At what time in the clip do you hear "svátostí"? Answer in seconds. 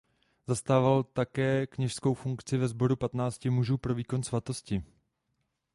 4.23-4.83